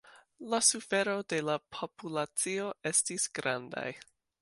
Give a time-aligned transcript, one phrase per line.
[0.53, 3.89] La sufero de la populacio estis grandaj.